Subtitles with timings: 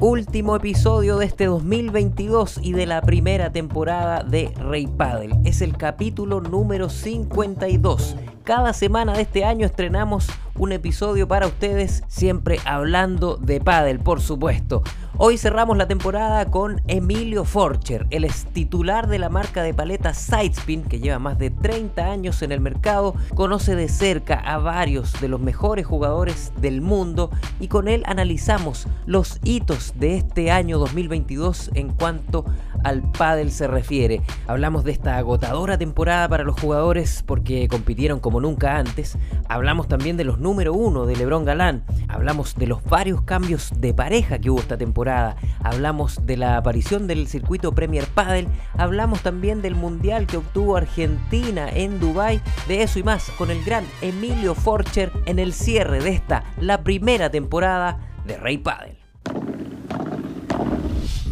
[0.00, 5.38] Último episodio de este 2022 y de la primera temporada de Rey Paddle.
[5.46, 8.14] Es el capítulo número 52.
[8.44, 14.20] Cada semana de este año estrenamos un episodio para ustedes, siempre hablando de pádel, por
[14.20, 14.82] supuesto.
[15.18, 20.82] Hoy cerramos la temporada con Emilio Forcher, el titular de la marca de paletas Sidespin,
[20.82, 25.28] que lleva más de 30 años en el mercado, conoce de cerca a varios de
[25.28, 27.30] los mejores jugadores del mundo
[27.60, 32.44] y con él analizamos los hitos de este año 2022 en cuanto
[32.84, 34.20] al pádel se refiere.
[34.46, 39.16] Hablamos de esta agotadora temporada para los jugadores porque compitieron como nunca antes.
[39.48, 41.82] Hablamos también de los número uno de LeBron Galán.
[42.06, 45.34] Hablamos de los varios cambios de pareja que hubo esta temporada.
[45.64, 48.46] Hablamos de la aparición del circuito Premier Padel.
[48.78, 52.40] Hablamos también del mundial que obtuvo Argentina en Dubai.
[52.68, 56.84] De eso y más con el gran Emilio Forcher en el cierre de esta, la
[56.84, 58.96] primera temporada de Rey Padel.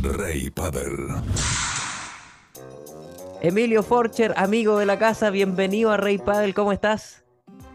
[0.03, 1.23] Rey Padel.
[3.43, 7.24] Emilio Forcher, amigo de la casa, bienvenido a Rey Padel, ¿cómo estás?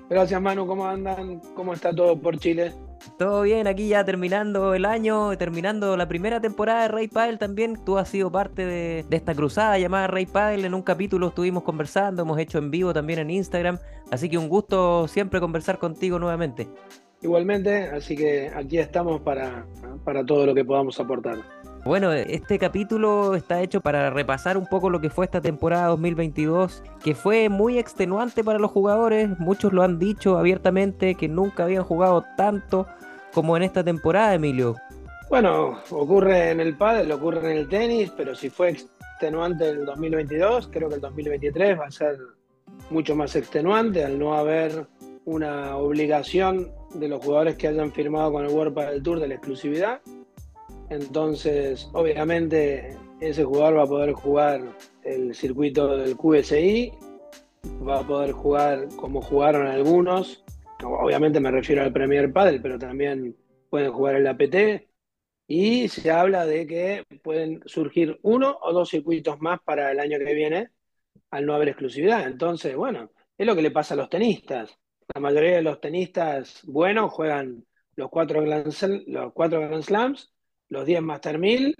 [0.09, 1.39] Gracias Manu, ¿cómo andan?
[1.53, 2.73] ¿Cómo está todo por Chile?
[3.17, 7.77] Todo bien, aquí ya terminando el año, terminando la primera temporada de Rey Padel también.
[7.85, 10.65] Tú has sido parte de, esta cruzada llamada Rey Padel.
[10.65, 13.77] En un capítulo estuvimos conversando, hemos hecho en vivo también en Instagram.
[14.11, 16.67] Así que un gusto siempre conversar contigo nuevamente.
[17.21, 19.65] Igualmente, así que aquí estamos para,
[20.03, 21.37] para todo lo que podamos aportar.
[21.89, 26.83] Bueno, este capítulo está hecho para repasar un poco lo que fue esta temporada 2022,
[27.03, 29.27] que fue muy extenuante para los jugadores.
[29.39, 32.85] Muchos lo han dicho abiertamente que nunca habían jugado tanto
[33.33, 34.75] como en esta temporada, Emilio.
[35.31, 40.69] Bueno, ocurre en el pádel, ocurre en el tenis, pero si fue extenuante el 2022,
[40.71, 42.17] creo que el 2023 va a ser
[42.91, 44.85] mucho más extenuante al no haber
[45.25, 49.33] una obligación de los jugadores que hayan firmado con el World Padel Tour de la
[49.33, 50.01] exclusividad
[50.89, 56.91] entonces, obviamente, ese jugador va a poder jugar el circuito del QSI,
[57.87, 60.43] va a poder jugar como jugaron algunos.
[60.83, 63.35] Obviamente me refiero al Premier Padel, pero también
[63.69, 64.87] pueden jugar el APT.
[65.47, 70.17] Y se habla de que pueden surgir uno o dos circuitos más para el año
[70.19, 70.69] que viene
[71.31, 72.25] al no haber exclusividad.
[72.25, 74.77] Entonces, bueno, es lo que le pasa a los tenistas.
[75.13, 80.31] La mayoría de los tenistas buenos juegan los cuatro los cuatro Grand Slams
[80.69, 81.75] los 10 Master 1000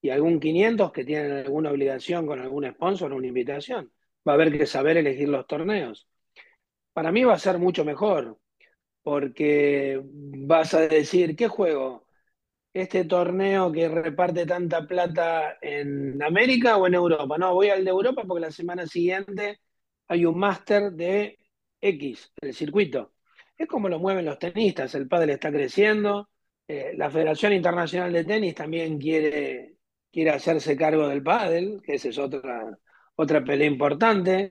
[0.00, 3.92] y algún 500 que tienen alguna obligación con algún sponsor o una invitación.
[4.26, 6.08] Va a haber que saber elegir los torneos.
[6.92, 8.38] Para mí va a ser mucho mejor,
[9.02, 12.06] porque vas a decir, ¿qué juego?
[12.72, 17.38] ¿Este torneo que reparte tanta plata en América o en Europa?
[17.38, 19.60] No, voy al de Europa porque la semana siguiente
[20.08, 21.38] hay un máster de
[21.80, 23.12] X, el circuito.
[23.56, 26.28] Es como lo mueven los tenistas, el pádel está creciendo,
[26.68, 29.76] eh, la Federación Internacional de Tenis también quiere,
[30.12, 32.78] quiere hacerse cargo del pádel, que esa es otra,
[33.16, 34.50] otra pelea importante.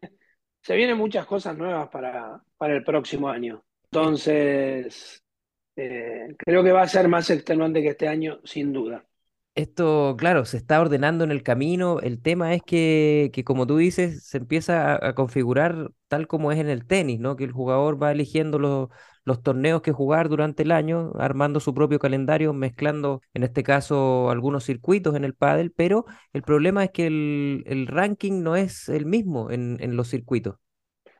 [0.59, 3.63] Se vienen muchas cosas nuevas para, para el próximo año.
[3.83, 5.23] Entonces,
[5.75, 9.06] eh, creo que va a ser más extenuante que este año, sin duda.
[9.57, 11.99] Esto, claro, se está ordenando en el camino.
[11.99, 16.59] El tema es que, que como tú dices, se empieza a, configurar tal como es
[16.59, 17.35] en el tenis, ¿no?
[17.35, 18.89] Que el jugador va eligiendo los,
[19.25, 24.29] los torneos que jugar durante el año, armando su propio calendario, mezclando en este caso
[24.29, 29.07] algunos circuitos en el pádel, pero el problema es que el, ranking no es el
[29.07, 30.57] mismo en, los circuitos.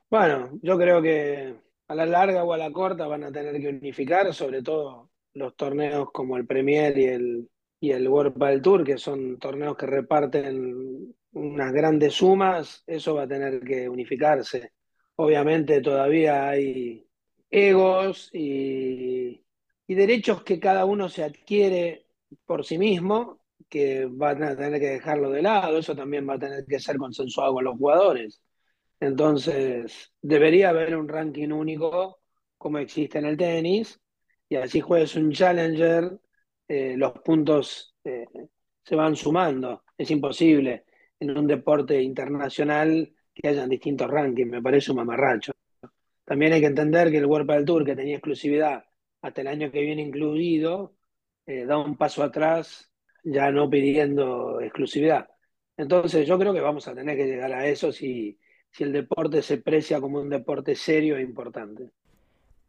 [0.08, 1.56] Bueno, yo creo que
[1.88, 5.56] a la larga o a la corta van a tener que unificar, sobre todo los
[5.56, 7.48] torneos como el Premier y el,
[7.80, 13.22] y el World Padel Tour, que son torneos que reparten unas grandes sumas, eso va
[13.22, 14.72] a tener que unificarse.
[15.16, 17.06] Obviamente todavía hay
[17.50, 19.44] egos y,
[19.86, 22.06] derechos que cada uno se adquiere
[22.44, 26.38] por sí mismo, que van a tener que dejarlo de lado, eso también va a
[26.38, 28.40] tener que ser consensuado con los jugadores.
[29.00, 32.20] Entonces, debería haber un ranking único
[32.56, 34.00] como existe en el tenis,
[34.48, 36.18] y así juegues un challenger,
[36.68, 38.26] eh, los puntos eh,
[38.84, 39.84] se van sumando.
[39.96, 40.84] Es imposible
[41.18, 45.52] en un deporte internacional que hayan distintos rankings, me parece un mamarracho.
[46.24, 48.84] También hay que entender que el World del Tour, que tenía exclusividad
[49.22, 50.94] hasta el año que viene incluido,
[51.46, 52.92] eh, da un paso atrás
[53.24, 55.28] ya no pidiendo exclusividad.
[55.76, 58.38] Entonces yo creo que vamos a tener que llegar a eso si,
[58.70, 61.90] si el deporte se precia como un deporte serio e importante.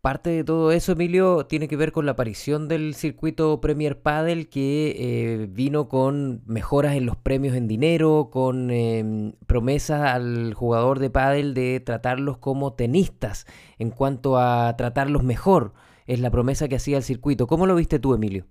[0.01, 4.47] Parte de todo eso, Emilio, tiene que ver con la aparición del circuito Premier Padel
[4.47, 4.95] que
[5.43, 11.09] eh, vino con mejoras en los premios en dinero, con em, promesas al jugador de
[11.09, 13.45] pádel de tratarlos como tenistas
[13.77, 15.73] en cuanto a tratarlos mejor.
[16.07, 17.45] Es la promesa que hacía el circuito.
[17.47, 18.45] ¿Cómo lo viste tú, Emilio?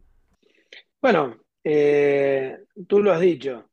[1.01, 3.69] Bueno, Eh, tú lo has dicho.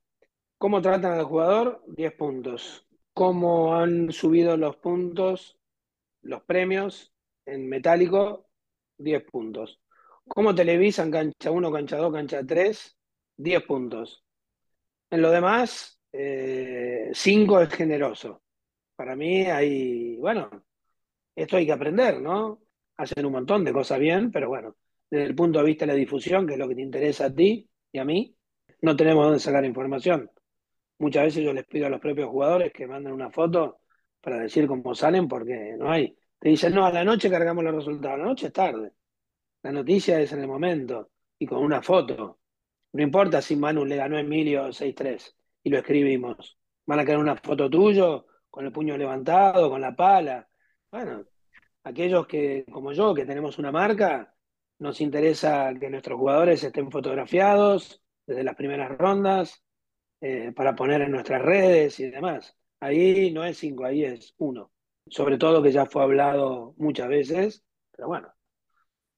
[0.60, 1.83] ¿Cómo tratan al jugador?
[1.88, 2.88] 10 puntos.
[3.13, 5.57] ¿Cómo han subido los puntos,
[6.24, 7.13] los premios
[7.45, 8.47] en metálico?
[8.97, 9.80] 10 puntos.
[10.27, 12.97] ¿Cómo televisan cancha 1, cancha 2, cancha 3?
[13.38, 14.24] 10 puntos.
[15.09, 16.18] En lo demás, 5
[17.59, 18.42] eh, es generoso.
[18.95, 20.50] Para mí hay, bueno,
[21.36, 22.62] esto hay que aprender, ¿no?
[22.97, 24.75] Hacen un montón de cosas bien, pero bueno,
[25.09, 27.33] desde el punto de vista de la difusión, que es lo que te interesa a
[27.33, 28.36] ti y a mí,
[28.81, 30.30] no tenemos dónde sacar información.
[31.00, 33.80] Muchas veces yo les pido a los propios jugadores que manden una foto
[34.21, 36.18] para decir cómo salen, porque no hay.
[36.45, 38.13] Te dicen, no, a la noche cargamos los resultados.
[38.13, 38.92] A la noche es tarde.
[39.63, 41.09] La noticia es en el momento
[41.39, 42.39] y con una foto.
[42.94, 46.59] No importa si Manu le ganó a Emilio 6-3 y lo escribimos.
[46.86, 50.47] Van a quedar una foto tuyo con el puño levantado, con la pala.
[50.92, 51.25] Bueno,
[51.83, 54.31] aquellos que, como yo, que tenemos una marca,
[54.77, 59.63] nos interesa que nuestros jugadores estén fotografiados desde las primeras rondas
[60.21, 62.56] eh, para poner en nuestras redes y demás.
[62.80, 64.71] Ahí no es 5, ahí es 1.
[65.07, 68.34] Sobre todo que ya fue hablado muchas veces, pero bueno,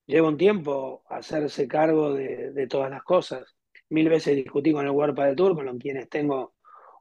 [0.06, 3.56] lleva un tiempo hacerse cargo de, todas las cosas.
[3.90, 6.56] Mil veces discutí con el World del Tour, con quienes tengo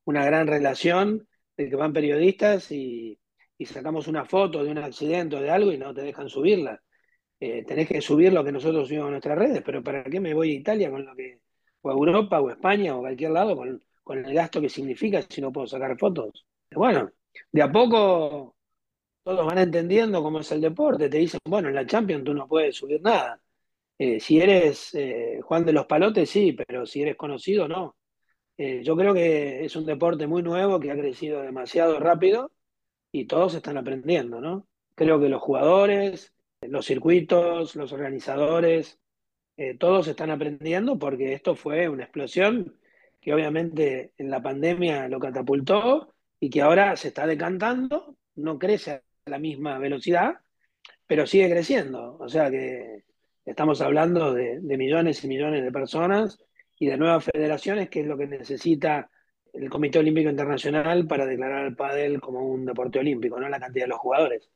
[0.04, 3.18] una gran relación, de que van periodistas y,
[3.64, 6.82] sacamos una foto de un accidente o de algo y no te dejan subirla.
[7.40, 10.34] Eh, tenés que subir lo que nosotros subimos a nuestras redes, pero ¿para qué me
[10.34, 11.40] voy a Italia con lo que,
[11.82, 15.40] o a Europa o España o cualquier lado con, con el gasto que significa si
[15.40, 16.46] no puedo sacar fotos?
[16.70, 17.10] Bueno,
[17.52, 18.55] de a poco
[19.26, 22.46] todos van entendiendo cómo es el deporte, te dicen, bueno, en la Champions tú no
[22.46, 23.42] puedes subir nada.
[23.98, 27.96] Eh, si eres eh, Juan de los Palotes, sí, pero si eres conocido, no.
[28.56, 32.52] Eh, yo creo que es un deporte muy nuevo que ha crecido demasiado rápido
[33.12, 34.68] y todos están aprendiendo, ¿no?
[34.94, 39.00] Creo que los jugadores, los circuitos, los organizadores,
[39.80, 42.78] todos están aprendiendo porque esto fue una explosión
[43.20, 49.02] que obviamente en la pandemia lo catapultó y que ahora se está decantando, no crece
[49.26, 50.36] la misma velocidad,
[51.06, 52.16] pero sigue creciendo.
[52.18, 53.04] O sea que
[53.44, 56.38] estamos hablando de, millones y millones de personas
[56.78, 59.10] y de nuevas federaciones, que es lo que necesita
[59.52, 63.86] el Comité Olímpico Internacional para declarar al pádel como un deporte olímpico, no la cantidad
[63.86, 64.48] de los jugadores.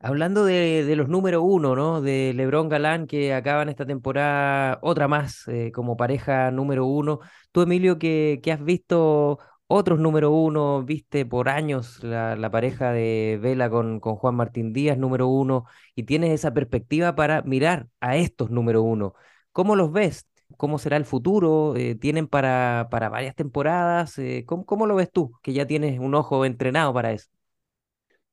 [0.00, 2.00] Hablando de, los número uno, ¿no?
[2.00, 7.20] De Lebron Galán, que acaban esta temporada otra más eh, como pareja número uno.
[7.52, 9.38] Tú, Emilio, que, que has visto
[9.72, 15.28] otros número uno, viste por años la, pareja de Vela con, Juan Martín Díaz, número
[15.28, 15.64] uno,
[15.94, 19.14] y tienes esa perspectiva para mirar a estos número uno.
[19.50, 20.26] ¿Cómo los ves?
[20.58, 21.74] ¿Cómo será el futuro?
[21.76, 24.18] Eh, ¿Tienen para, para varias temporadas?
[24.18, 27.30] Eh, ¿cómo, ¿Cómo lo ves tú, que ya tienes un ojo entrenado para eso?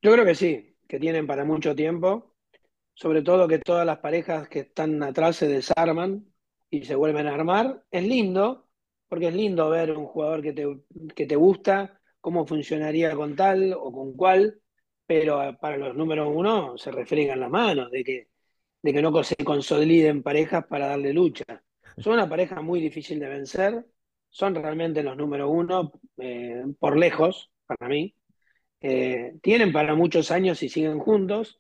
[0.01, 2.35] Yo creo que sí, que tienen para mucho tiempo,
[2.93, 6.25] sobre todo que todas las parejas que están atrás se desarman
[6.69, 7.85] y se vuelven a armar.
[7.91, 8.68] Es lindo,
[9.09, 10.65] porque es lindo ver un jugador que te,
[11.15, 14.61] que te gusta, cómo funcionaría con tal o con cual,
[15.05, 18.27] pero para los números uno se refriegan las manos de que,
[18.81, 21.43] de que no se consoliden parejas para darle lucha.
[21.97, 23.85] Son una pareja muy difícil de vencer,
[24.29, 28.15] son realmente los números uno eh, por lejos, para mí.
[28.81, 31.59] Eh, tienen para muchos años y siguen juntos,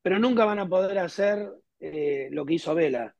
[0.00, 1.50] pero nunca van a poder hacer
[1.80, 3.14] eh, lo que hizo Vela,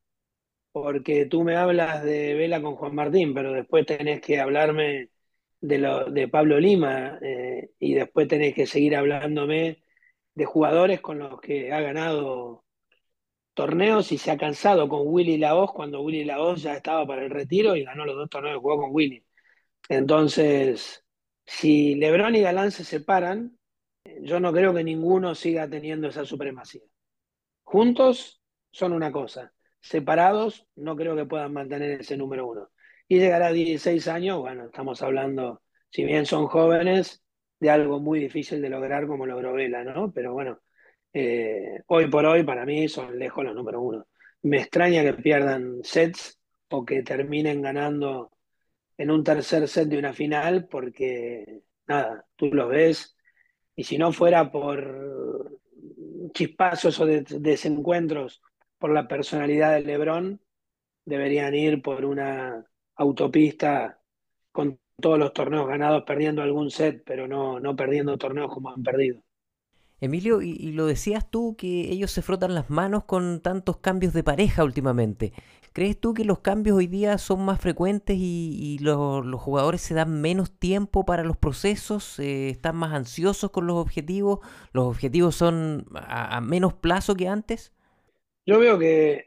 [0.74, 5.10] porque tú me hablas de Vela con Juan Martín, pero después tenés que hablarme
[5.60, 9.84] de, lo, de Pablo Lima eh, y después tenés que seguir hablándome
[10.34, 12.64] de jugadores con los que ha ganado
[13.54, 17.30] torneos y se ha cansado con Willy Laos cuando Willy Laos ya estaba para el
[17.30, 19.24] retiro y ganó los dos torneos que jugó con Willy.
[19.88, 21.04] Entonces,
[21.46, 23.58] si Lebron y Galán se separan,
[24.22, 26.82] yo no creo que ninguno siga teniendo esa supremacía.
[27.62, 29.53] Juntos son una cosa
[29.84, 32.70] separados, no creo que puedan mantener ese número uno.
[33.06, 37.22] Y llegar a 16 años, bueno, estamos hablando, si bien son jóvenes,
[37.60, 40.10] de algo muy difícil de lograr como logró Vela, ¿no?
[40.10, 40.60] Pero bueno,
[41.12, 44.06] eh, hoy por hoy para mí son lejos los número uno.
[44.42, 48.32] Me extraña que pierdan sets o que terminen ganando
[48.96, 53.16] en un tercer set de una final porque, nada, tú los ves
[53.76, 55.60] y si no fuera por
[56.32, 58.40] chispazos o desencuentros
[58.84, 60.42] por la personalidad de Lebron,
[61.06, 63.98] deberían ir por una autopista
[64.52, 68.82] con todos los torneos ganados, perdiendo algún set, pero no, no perdiendo torneos como han
[68.82, 69.22] perdido.
[70.00, 74.22] Emilio, y, lo decías tú que ellos se frotan las manos con tantos cambios de
[74.22, 75.32] pareja últimamente.
[75.72, 80.20] ¿Crees tú que los cambios hoy día son más frecuentes y, los, jugadores se dan
[80.20, 82.18] menos tiempo para los procesos?
[82.18, 84.40] Eh, ¿Están más ansiosos con los objetivos?
[84.74, 87.73] ¿Los objetivos son a menos plazo que antes?
[88.46, 89.26] Yo veo que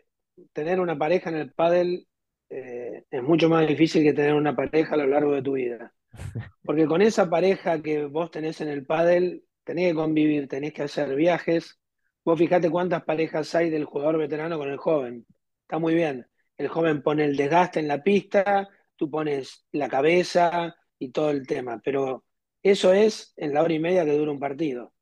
[0.54, 2.08] tener una pareja en el pádel
[2.50, 5.94] eh, es mucho más difícil que tener una pareja a lo largo de tu vida.
[6.64, 10.84] Porque con esa pareja que vos tenés en el pádel, tenés que convivir, tenés que
[10.84, 11.80] hacer viajes.
[12.24, 15.26] Vos fijate cuántas parejas hay del jugador veterano con el joven.
[15.62, 16.28] Está muy bien.
[16.58, 21.46] El joven pone el desgaste en la pista, tú pones la cabeza y todo el
[21.46, 21.82] tema.
[21.84, 22.24] Pero
[22.64, 24.94] eso es en la hora y media que dura un partido.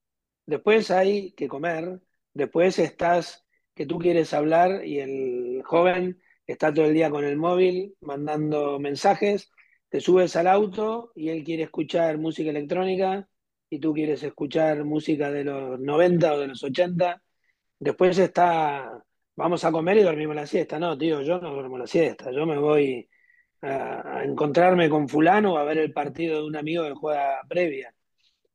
[0.46, 2.00] Después hay que comer,
[2.34, 3.45] después estás
[3.76, 8.80] que tú quieres hablar y el joven está todo el día con el móvil mandando
[8.80, 9.52] mensajes,
[9.90, 13.28] te subes al auto y él quiere escuchar música electrónica
[13.70, 17.22] y tú quieres escuchar música de los 90 o de los 80.
[17.80, 19.04] Después está,
[19.36, 20.80] vamos a comer y dormimos la siesta.
[20.80, 23.10] No, tío, yo no duermo la siesta, yo me voy
[23.62, 27.94] a, encontrarme con fulano o a ver el partido de un amigo que juega previa.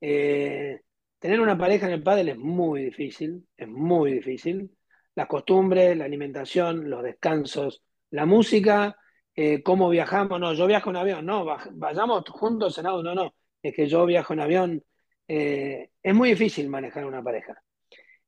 [0.01, 0.81] Eh,
[1.19, 4.71] tener una pareja en el pádel es muy difícil, es muy difícil.
[5.15, 8.97] Las costumbres, la alimentación, los descansos, la música,
[9.35, 10.41] eh, cómo viajamos.
[10.41, 13.35] No, yo viajo en avión, no, vayamos juntos en auto, no, no.
[13.63, 14.85] Es que yo viajo en avión.
[15.29, 17.63] Eh, es muy difícil manejar una pareja.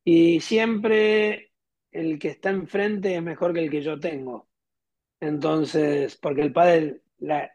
[0.04, 1.52] Y siempre
[1.90, 4.48] el que está enfrente es mejor que el que yo tengo.
[5.20, 7.52] Entonces, porque el pádel, la,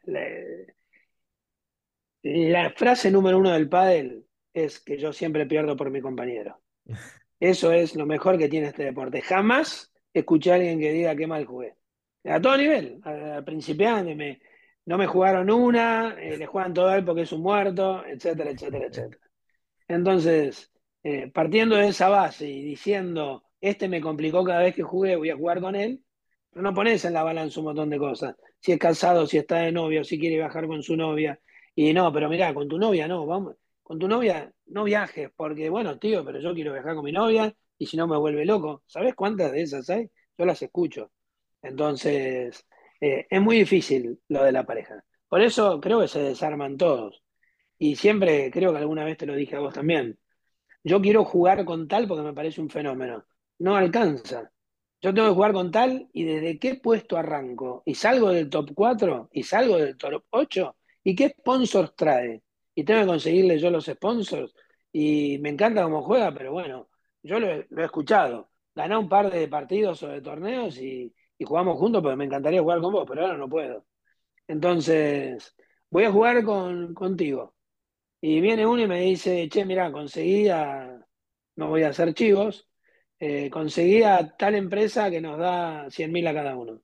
[2.24, 6.62] la, frase número uno del pádel es que yo siempre pierdo por mi compañero.
[7.40, 9.22] Eso es lo mejor que tiene este deporte.
[9.22, 11.76] Jamás escuché a alguien que diga que mal jugué.
[12.26, 14.42] A todo nivel, al principiante, me,
[14.86, 18.52] no me jugaron una, eh, le juegan todo a él porque es un muerto, etcétera,
[18.52, 19.22] etcétera, etcétera.
[19.88, 20.72] Entonces,
[21.04, 25.30] eh, partiendo de esa base y diciendo, este me complicó cada vez que jugué, voy
[25.30, 26.04] a jugar con él,
[26.54, 28.36] no pones en la balanza un montón de cosas.
[28.60, 31.40] Si es casado, si está de novio, si quiere viajar con su novia.
[31.76, 33.56] Y no, pero mirá, con tu novia no, vamos,
[33.88, 37.56] con tu novia no viajes, porque bueno, tío, pero yo quiero viajar con mi novia
[37.78, 38.84] y si no me vuelve loco.
[38.86, 40.12] ¿Sabes cuántas de esas hay?
[40.38, 41.10] Yo las escucho.
[41.62, 42.68] Entonces,
[43.00, 45.02] eh, es muy difícil lo de la pareja.
[45.30, 47.24] Por eso creo que se desarman todos.
[47.78, 50.20] Y siempre, creo que alguna vez te lo dije a vos también.
[50.84, 53.26] Yo quiero jugar con tal porque me parece un fenómeno.
[53.60, 54.52] No alcanza.
[55.02, 57.84] Yo tengo que jugar con tal y desde qué puesto arranco.
[57.86, 60.76] Y salgo del top 4 y salgo del top 8.
[61.06, 62.44] ¿Y qué sponsors trae?
[62.78, 64.54] Y tengo que conseguirle yo los sponsors.
[64.92, 66.90] Y me encanta cómo juega, pero bueno,
[67.24, 68.52] yo lo he, escuchado.
[68.76, 71.12] Ganá un par de partidos o de torneos y,
[71.44, 73.88] jugamos juntos porque me encantaría jugar con vos, pero ahora no puedo.
[74.48, 75.56] Entonces,
[75.90, 77.56] voy a jugar con, contigo.
[78.22, 81.04] Y viene uno y me dice, che, mira, conseguí a,
[81.56, 82.70] no voy a hacer chivos,
[83.20, 86.82] eh, conseguí a tal empresa que nos da 100 mil a cada uno.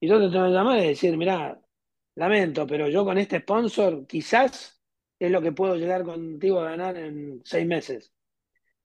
[0.00, 1.60] Y yo te tengo que llamar y decir, mira,
[2.16, 4.73] lamento, pero yo con este sponsor quizás
[5.26, 8.12] es lo que puedo llegar contigo a ganar en seis meses.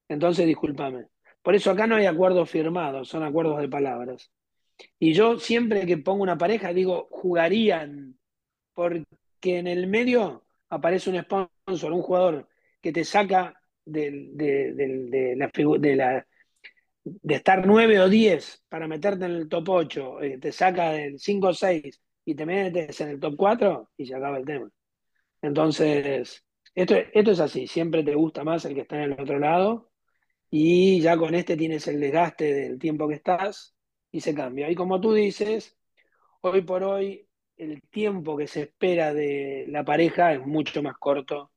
[0.08, 1.08] Entonces, discúlpame.
[1.41, 4.31] Por eso acá no hay acuerdos firmados, son acuerdos de palabras.
[5.00, 8.17] Y yo siempre que pongo una pareja digo, jugarían,
[8.74, 9.05] porque
[9.43, 12.48] en el medio aparece un sponsor, un jugador
[12.81, 16.27] que te saca de, de, de, la,
[17.03, 21.19] de estar 9 o 10 para meterte en el top 8, eh, te saca del
[21.19, 24.69] 5 o 6 y te metes en el top 4 y se acaba el tema.
[25.41, 29.39] Entonces, esto, esto es así, siempre te gusta más el que está en el otro
[29.39, 29.91] lado
[30.50, 33.75] y ya con este tienes el desgaste del tiempo que estás
[34.12, 34.69] y se cambia.
[34.69, 35.77] Y como tú dices,
[36.41, 37.27] hoy por hoy
[37.58, 41.51] el tiempo que se espera de la pareja es mucho más corto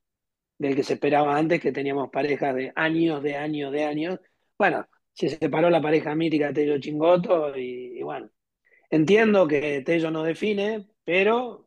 [0.59, 4.21] del que se esperaba antes, que teníamos parejas de años, de años, de años.
[4.59, 8.31] Bueno, se separó la pareja mítica Tello Chingoto y, bueno,
[8.91, 11.62] entiendo que Tello no define, pero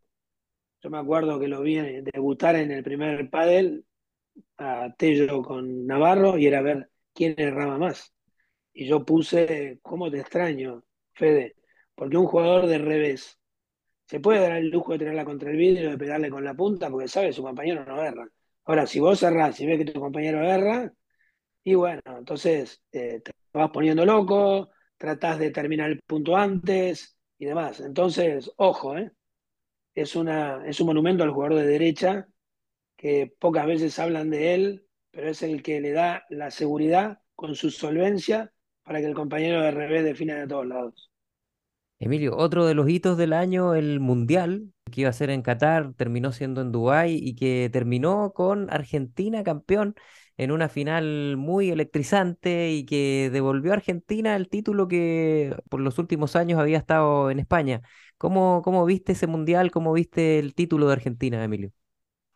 [0.85, 1.77] yo me acuerdo que lo vi
[2.13, 3.87] debutar en el primer pádel
[4.57, 8.13] a Tello con Navarro y era ver quién erraba más.
[8.71, 11.55] Y yo puse, ¿cómo te extraño, Fede?
[11.95, 13.39] Porque un jugador de revés
[14.05, 16.91] se puede dar el lujo de tenerla contra el vidrio, de pegarle con la punta,
[16.91, 18.29] porque sabe su compañero no erra.
[18.65, 20.93] Ahora, si vos errás y ves que tu compañero erra,
[21.63, 27.45] y bueno, entonces eh, te vas poniendo loco, tratás de terminar el punto antes y
[27.45, 27.79] demás.
[27.79, 29.11] Entonces, ojo, ¿eh?
[29.95, 32.27] Es, una, es un monumento al jugador de derecha
[32.97, 37.55] que pocas veces hablan de él, pero es el que le da la seguridad con
[37.55, 41.11] su solvencia para que el compañero de revés defina de todos lados.
[41.97, 45.93] Emilio, otro de los hitos del año, el Mundial, que iba a ser en Qatar,
[45.93, 49.95] terminó siendo en Dubái y que terminó con Argentina campeón
[50.37, 55.97] en una final muy electrizante y que devolvió a Argentina el título que por los
[55.97, 57.81] últimos años había estado en España.
[58.17, 59.71] ¿Cómo, cómo viste ese mundial?
[59.71, 61.71] ¿Cómo viste el título de Argentina, Emilio?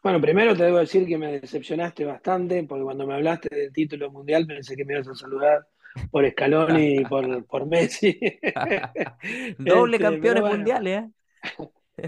[0.01, 4.09] Bueno, primero te debo decir que me decepcionaste bastante, porque cuando me hablaste del título
[4.11, 5.67] mundial pensé que me ibas a saludar
[6.09, 8.17] por Scaloni y por, por Messi.
[9.57, 11.09] Doble este, campeones mundiales, ¿eh?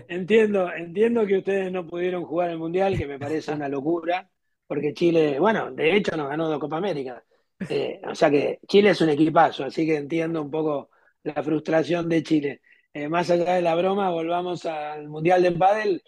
[0.07, 4.29] Entiendo, entiendo que ustedes no pudieron jugar el Mundial, que me parece una locura,
[4.67, 7.23] porque Chile, bueno, de hecho nos ganó de Copa América.
[7.67, 10.89] Eh, o sea que Chile es un equipazo, así que entiendo un poco
[11.23, 12.61] la frustración de Chile.
[12.93, 16.03] Eh, más allá de la broma, volvamos al Mundial de Padel.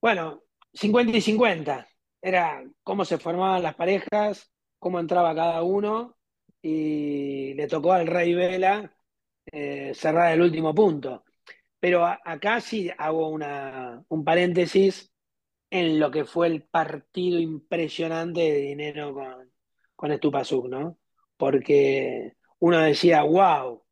[0.00, 1.88] Bueno, 50 y 50.
[2.22, 6.16] Era cómo se formaban las parejas, cómo entraba cada uno,
[6.62, 8.94] y le tocó al Rey Vela
[9.46, 11.24] eh, cerrar el último punto.
[11.80, 15.12] Pero acá sí hago una, un paréntesis
[15.70, 19.52] en lo que fue el partido impresionante de dinero con,
[19.96, 20.98] con ¿no?
[21.36, 23.83] Porque uno decía, wow,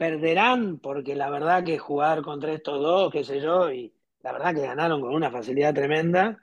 [0.00, 4.54] perderán, porque la verdad que jugar contra estos dos, qué sé yo, y la verdad
[4.54, 6.38] que ganaron con una facilidad tremenda.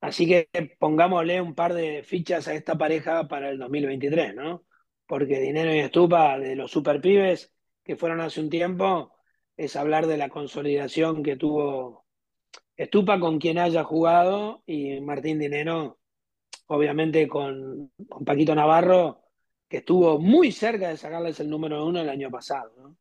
[0.00, 0.48] Así que
[0.78, 4.64] pongámosle un par de fichas a esta pareja para el 2023, ¿no?
[5.06, 9.12] Porque Dinero y Estupa, de los super pibes que fueron hace un tiempo,
[9.56, 12.06] es hablar de la consolidación que tuvo
[12.76, 15.98] Estupa con quien haya jugado y Martín Dinero,
[16.68, 17.92] obviamente con,
[18.24, 19.23] Paquito Navarro,
[19.78, 22.96] estuvo muy cerca de sacarles el número uno el año pasado.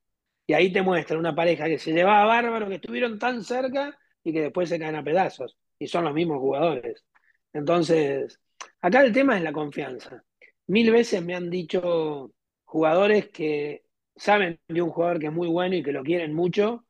[0.45, 4.33] Y ahí te muestra una pareja que se llevaba bárbaro, que estuvieron tan cerca y
[4.33, 5.57] que después se caen a pedazos.
[5.79, 7.05] Y son los mismos jugadores.
[7.53, 8.39] Entonces,
[8.81, 10.23] acá el tema es la confianza.
[10.67, 12.31] Mil veces me han dicho
[12.65, 13.83] jugadores que
[14.15, 16.85] saben de un jugador que es muy bueno y que lo quieren mucho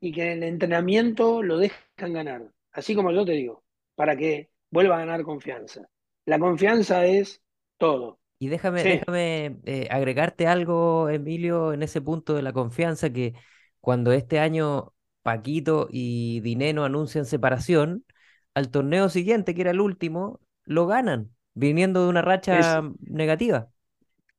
[0.00, 4.50] y que en el entrenamiento lo dejan ganar, así como yo te digo, para que
[4.70, 5.88] vuelva a ganar confianza.
[6.24, 7.42] La confianza es
[7.76, 8.19] todo.
[8.42, 13.34] Y déjame, déjame eh, agregarte algo, Emilio, en ese punto de la confianza, que
[13.80, 18.06] cuando este año Paquito y Dineno anuncian separación,
[18.54, 23.68] al torneo siguiente, que era el último, lo ganan, viniendo de una racha negativa.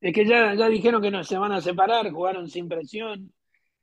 [0.01, 3.31] Es que ya, ya dijeron que no se van a separar, jugaron sin presión.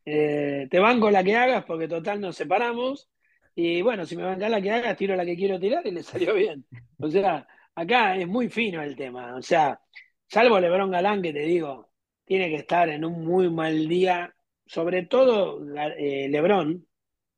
[0.05, 3.09] Eh, te banco la que hagas porque total nos separamos.
[3.55, 6.03] Y bueno, si me banca la que hagas, tiro la que quiero tirar y le
[6.03, 6.67] salió bien.
[6.99, 9.37] O sea, acá es muy fino el tema.
[9.37, 9.81] O sea,
[10.29, 11.91] salvo Lebron Galán, que te digo,
[12.25, 14.35] tiene que estar en un muy mal día.
[14.67, 15.61] Sobre todo
[15.97, 16.87] eh, Lebron,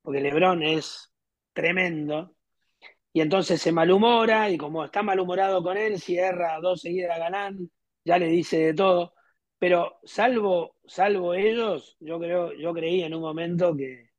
[0.02, 1.12] porque Lebron es
[1.52, 2.34] tremendo.
[3.12, 7.70] Y entonces se malhumora y como está malhumorado con él, cierra dos seguidas Galán
[8.04, 9.14] ya le dice de todo,
[9.58, 14.10] pero salvo, salvo ellos, yo creo, yo creí en un momento que,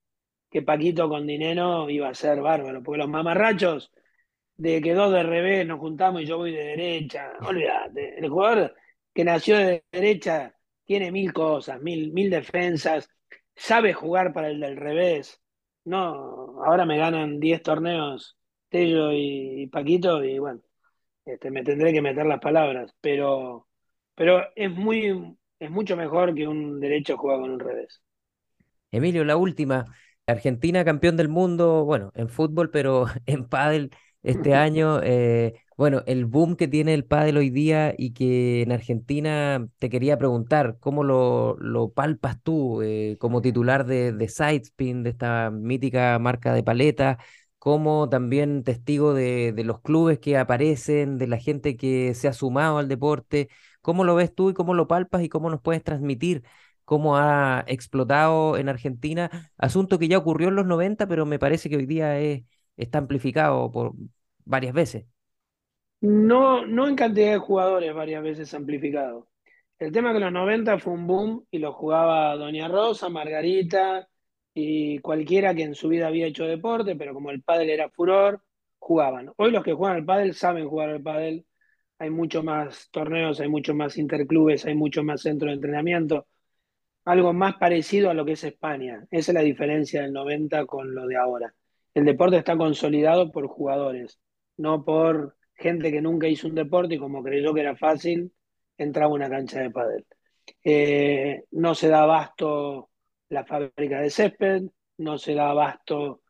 [0.50, 3.92] que Paquito con Dinero iba a ser bárbaro, porque los mamarrachos
[4.62, 8.76] de que dos de revés nos juntamos y yo voy de derecha, olvídate, el jugador
[9.12, 13.10] que nació de derecha tiene mil cosas, mil, mil defensas,
[13.56, 15.42] sabe jugar para el del revés.
[15.84, 18.38] No, ahora me ganan 10 torneos
[18.70, 20.62] Tello y, Paquito y bueno,
[21.26, 23.68] este, me tendré que meter las palabras, pero
[24.14, 28.02] pero es muy es mucho mejor que un derecho jugar con un revés.
[28.92, 29.86] Emilio, la última.
[30.28, 33.90] Argentina campeón del mundo, bueno, en fútbol, pero en pádel
[34.24, 35.02] este año.
[35.04, 39.90] Eh, bueno, el boom que tiene el pádel hoy día y que en Argentina te
[39.90, 45.50] quería preguntar, ¿cómo lo, lo palpas tú eh, como titular de, de Sidespin, de esta
[45.52, 47.18] mítica marca de paleta?
[47.58, 52.34] como también testigo de, de, los clubes que aparecen, de la gente que se ha
[52.34, 53.50] sumado al deporte.
[53.82, 56.44] ¿Cómo lo ves tú y cómo lo palpas y cómo nos puedes transmitir
[56.86, 59.52] cómo ha explotado en Argentina?
[59.58, 62.44] Asunto que ya ocurrió en los 90, pero me parece que hoy día es,
[62.78, 63.94] está amplificado por
[64.46, 65.06] varias veces.
[66.02, 69.30] No, no en cantidad de jugadores, varias veces amplificado.
[69.78, 74.08] El tema que en los 90 fue un boom y lo jugaba Doña Rosa, Margarita
[74.54, 78.44] y cualquiera que en su vida había hecho deporte, pero como el pádel era furor,
[78.80, 79.32] jugaban.
[79.38, 81.46] Hoy los que juegan al pádel saben jugar al pádel
[82.02, 86.26] hay mucho más torneos, hay mucho más interclubes, hay mucho más centro de entrenamiento,
[87.06, 89.06] algo más parecido a lo que es España.
[89.12, 91.54] Esa es la diferencia del 90 con lo de ahora.
[91.94, 94.20] El deporte está consolidado por jugadores,
[94.58, 98.34] no por gente que nunca hizo un deporte y como creyó que era fácil,
[98.78, 100.06] entraba una cancha de pádel.
[100.64, 102.90] Eh, no se da abasto
[103.30, 104.64] la fábrica de césped,
[104.98, 106.22] no se da abasto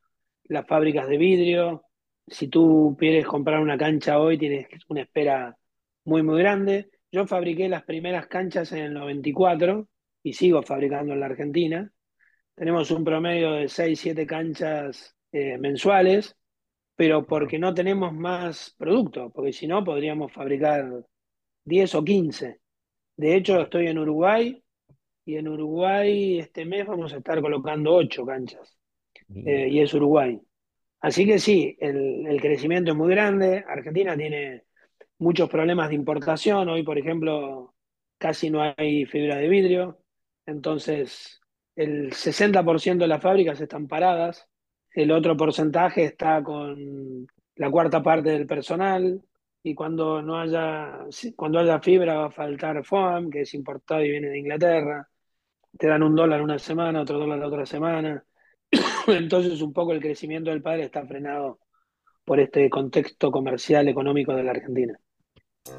[0.45, 1.83] las fábricas de vidrio.
[2.27, 5.57] Si tú quieres comprar una cancha hoy, tienes una espera
[6.05, 6.89] muy, muy grande.
[7.11, 9.87] Yo fabriqué las primeras canchas en el 94
[10.23, 11.91] y sigo fabricando en la Argentina.
[12.55, 16.35] Tenemos un promedio de 6, 7 canchas eh, mensuales,
[16.95, 21.05] pero porque no tenemos más producto, porque si no podríamos fabricar
[21.65, 22.59] 10 o 15.
[23.17, 24.63] De hecho, estoy en Uruguay
[25.25, 28.77] y en Uruguay este mes vamos a estar colocando 8 canchas
[29.35, 30.39] eh, y es Uruguay.
[31.01, 33.63] Así que sí, el, el crecimiento es muy grande.
[33.67, 34.63] Argentina tiene
[35.17, 36.69] muchos problemas de importación.
[36.69, 37.73] Hoy, por ejemplo,
[38.21, 39.99] casi no hay fibra de vidrio,
[40.45, 41.41] entonces
[41.75, 44.47] el 60% de las fábricas están paradas,
[44.93, 49.21] el otro porcentaje está con la cuarta parte del personal
[49.63, 54.09] y cuando no haya, cuando haya fibra va a faltar foam, que es importado y
[54.09, 55.07] viene de Inglaterra,
[55.77, 58.23] te dan un dólar una semana, otro dólar la otra semana,
[59.07, 61.59] entonces un poco el crecimiento del padre está frenado
[62.25, 64.99] por este contexto comercial económico de la Argentina.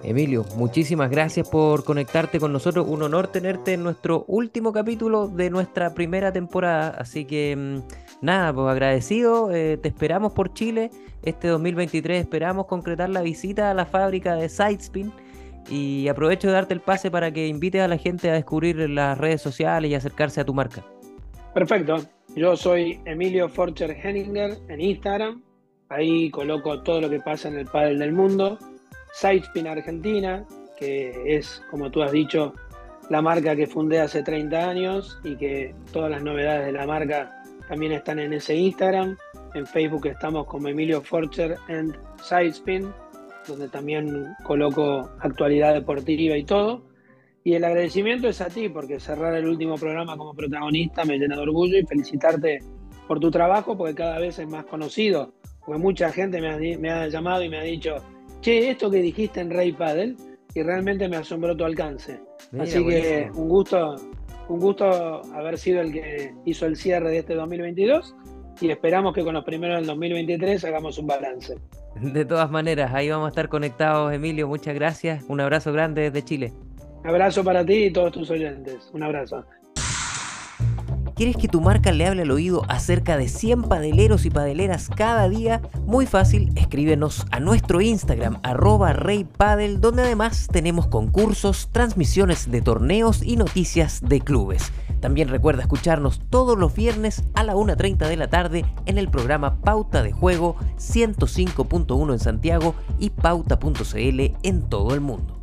[0.04, 2.86] Emilio, muchísimas gracias por conectarte con nosotros.
[2.86, 6.90] Un honor tenerte en nuestro último capítulo de nuestra primera temporada.
[6.90, 7.78] Así que mm,
[8.22, 9.52] nada, pues agradecido.
[9.52, 10.90] Eh, te esperamos por Chile.
[11.22, 15.12] Este 2023 esperamos concretar la visita a la fábrica de Sidespin.
[15.68, 19.18] Y aprovecho de darte el pase para que invites a la gente a descubrir las
[19.18, 20.82] redes sociales y acercarse a tu marca.
[21.54, 21.96] Perfecto.
[22.34, 25.42] Yo soy Emilio Forcher Henninger en Instagram.
[25.88, 28.58] Ahí coloco todo lo que pasa en el pádel del mundo
[29.12, 30.44] Sidespin Argentina,
[30.78, 32.54] que es, como tú has dicho,
[33.10, 37.41] la marca que fundé hace 30 años y que todas las novedades de la marca
[37.72, 39.16] también están en ese Instagram.
[39.54, 42.92] En Facebook estamos como Emilio Forcher and Sidespin,
[43.48, 46.82] donde también coloco actualidad deportiva y todo.
[47.42, 51.34] Y el agradecimiento es a ti, porque cerrar el último programa como protagonista me llena
[51.34, 52.58] de orgullo y felicitarte
[53.08, 55.32] por tu trabajo, porque cada vez es más conocido.
[55.64, 57.96] Porque mucha gente me ha, me ha llamado y me ha dicho,
[58.42, 60.14] che, esto que dijiste en Rey Paddle,
[60.54, 62.20] y realmente me asombró tu alcance.
[62.58, 63.96] Así que un gusto,
[64.48, 68.14] un gusto haber sido el que hizo el cierre de este 2022
[68.60, 71.56] y esperamos que con los primeros del 2023 hagamos un balance.
[72.00, 74.48] De todas maneras, ahí vamos a estar conectados, Emilio.
[74.48, 75.24] Muchas gracias.
[75.28, 76.52] Un abrazo grande desde Chile.
[77.02, 78.90] Un abrazo para ti y todos tus oyentes.
[78.92, 79.44] Un abrazo.
[81.14, 85.28] ¿Quieres que tu marca le hable al oído acerca de 100 padeleros y padeleras cada
[85.28, 85.60] día?
[85.84, 93.22] Muy fácil, escríbenos a nuestro Instagram, arroba reypadel, donde además tenemos concursos, transmisiones de torneos
[93.22, 94.72] y noticias de clubes.
[95.00, 99.60] También recuerda escucharnos todos los viernes a la 1.30 de la tarde en el programa
[99.60, 105.42] Pauta de Juego 105.1 en Santiago y pauta.cl en todo el mundo.